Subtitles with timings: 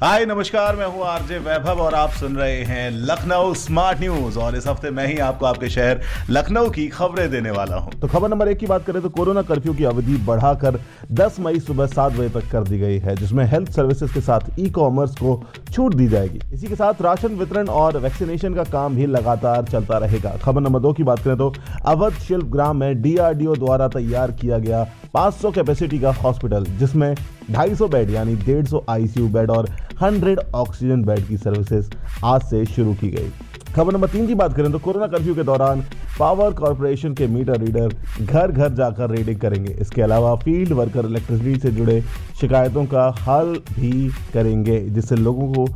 [0.00, 4.54] hi, नमस्कार, मैं हूँ आरजे वैभव और आप सुन रहे हैं लखनऊ स्मार्ट न्यूज़। और
[4.56, 6.00] इस हफ़्ते मैं ही आपको आपके शहर
[6.30, 9.42] लखनऊ की खबरें देने वाला हूँ। तो खबर नंबर एक की बात करें तो कोरोना
[9.42, 10.80] कर्फ्यू की अवधि बढ़ाकर
[11.12, 14.60] 10 मई सुबह सात बजे तक कर दी गई है, जिसमें हेल्थ सर्विसेज़ के साथ
[14.60, 15.42] ई कॉमर्स को
[15.72, 19.98] छूट दी जाएगी। इसी के साथ राशन वितरण और वैक्सीनेशन का काम भी लगातार चलता
[19.98, 21.52] रहेगा। खबर नंबर दो की बात करें तो
[21.86, 24.82] अवध शिल्प ग्राम में डीआरडीओ द्वारा तैयार किया गया
[25.14, 27.14] 500 कैपेसिटी का हॉस्पिटल, जिसमें
[27.50, 29.70] 250 बेड, यानी 150 आईसीयू बेड और
[30.02, 31.90] 100 ऑक्सीजन बेड की सर्विसेज़
[32.24, 33.30] आज से शुरू की गई।
[33.74, 35.84] खबर नंबर तीन की बात करें तो कोरोना कर्फ्यू के दौरान
[36.18, 41.58] पावर कॉरपोरेशन के मीटर रीडर घर घर जाकर रीडिंग करेंगे। इसके अलावा फ़ील्ड वर्कर इलेक्ट्रिसिटी
[41.60, 42.00] से जुड़े
[42.40, 45.66] शिकायतों का हल भी करेंगे, जिससे लोगों को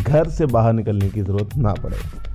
[0.00, 1.96] घर से बाहर निकलने की ज़रूरत ना पड़े।